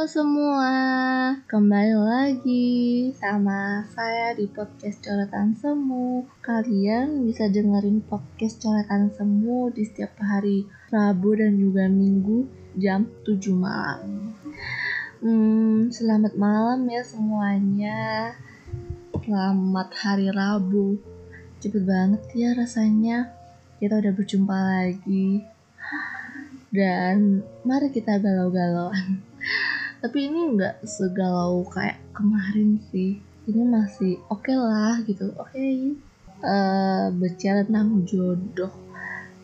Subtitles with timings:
[0.00, 0.72] Halo semua,
[1.44, 2.72] kembali lagi
[3.20, 6.24] sama saya di podcast Coretan Semu.
[6.40, 12.48] Kalian bisa dengerin podcast Coretan Semu di setiap hari Rabu dan juga Minggu
[12.80, 14.32] jam 7 malam.
[15.20, 18.32] Hmm, selamat malam ya semuanya.
[19.20, 20.96] Selamat hari Rabu.
[21.60, 23.36] Cepet banget ya rasanya.
[23.76, 25.44] Kita udah berjumpa lagi.
[26.72, 29.28] Dan mari kita galau-galauan
[30.00, 33.20] tapi ini nggak segalau kayak kemarin sih.
[33.44, 35.28] Ini masih oke okay lah gitu.
[35.36, 35.52] Oke.
[35.52, 35.76] Okay.
[36.40, 38.72] uh, bicara tentang jodoh.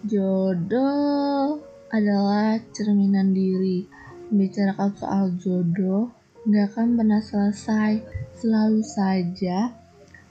[0.08, 1.60] Jodoh
[1.92, 3.84] adalah cerminan diri.
[4.32, 6.08] Membicarakan soal jodoh
[6.48, 8.00] nggak akan pernah selesai.
[8.36, 9.76] Selalu saja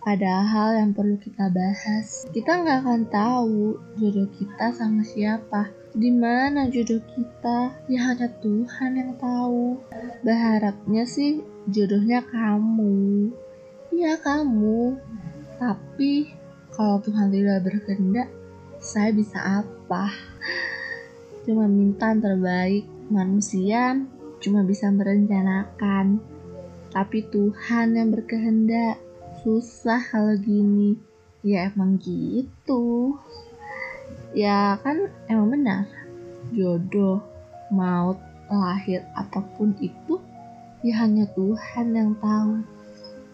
[0.06, 2.26] ada hal yang perlu kita bahas.
[2.34, 7.72] Kita nggak akan tahu jodoh kita sama siapa di mana jodoh kita?
[7.88, 9.80] Ya hanya Tuhan yang tahu.
[10.28, 11.40] Berharapnya sih
[11.72, 13.32] jodohnya kamu.
[13.96, 15.00] Ya kamu.
[15.56, 16.36] Tapi
[16.76, 18.28] kalau Tuhan tidak berkehendak,
[18.84, 20.12] saya bisa apa?
[21.48, 22.84] Cuma minta yang terbaik.
[23.08, 23.96] Manusia
[24.44, 26.20] cuma bisa merencanakan.
[26.92, 29.00] Tapi Tuhan yang berkehendak.
[29.48, 31.00] Susah kalau gini.
[31.40, 33.16] Ya emang gitu
[34.36, 35.88] ya kan emang benar.
[36.52, 37.24] Jodoh
[37.72, 38.20] maut
[38.52, 40.22] lahir apa pun itu
[40.86, 42.62] ya hanya Tuhan yang tahu.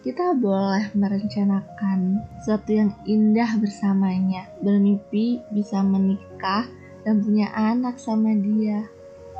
[0.02, 6.66] Kita boleh merencanakan sesuatu yang indah bersamanya bermimpi bisa menikah
[7.06, 8.82] dan punya anak sama dia.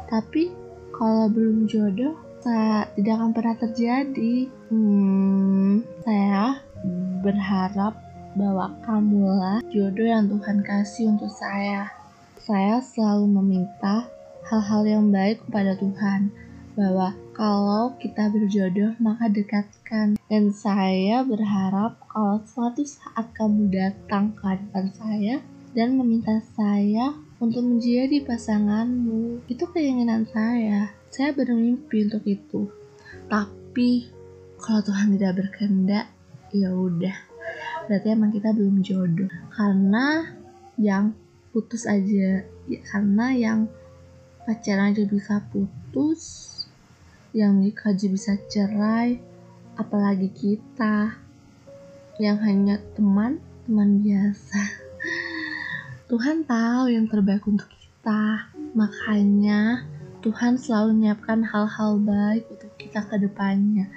[0.06, 0.54] Tapi
[0.94, 4.50] kalau belum jodoh tidak akan pernah terjadi.
[4.70, 6.62] Hmm, saya
[7.22, 7.94] berharap
[8.36, 11.92] bahwa kamulah jodoh yang Tuhan kasih untuk saya.
[12.42, 14.08] Saya selalu meminta
[14.50, 16.34] hal-hal yang baik kepada Tuhan,
[16.72, 20.16] bahwa kalau kita berjodoh maka dekatkan.
[20.28, 25.34] Dan saya berharap kalau suatu saat kamu datang ke hadapan saya
[25.76, 30.92] dan meminta saya untuk menjadi pasanganmu, itu keinginan saya.
[31.12, 32.70] Saya bermimpi untuk itu.
[33.28, 34.08] Tapi
[34.56, 36.06] kalau Tuhan tidak berkehendak,
[36.54, 37.31] ya udah
[37.86, 39.30] berarti emang kita belum jodoh.
[39.52, 40.26] Karena
[40.80, 41.14] yang
[41.52, 42.46] putus aja.
[42.70, 43.58] Ya, karena yang
[44.46, 46.50] pacaran aja bisa putus
[47.32, 49.16] yang nikah aja bisa cerai
[49.80, 51.16] apalagi kita
[52.20, 54.60] yang hanya teman teman biasa.
[56.12, 58.52] Tuhan tahu yang terbaik untuk kita.
[58.76, 59.88] Makanya
[60.20, 63.88] Tuhan selalu menyiapkan hal-hal baik untuk kita ke depannya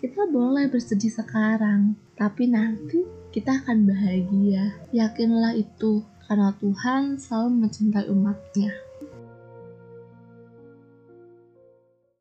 [0.00, 4.74] kita boleh bersedih sekarang tapi nanti kita akan bahagia.
[4.90, 8.74] Yakinlah itu, karena Tuhan selalu mencintai umatnya.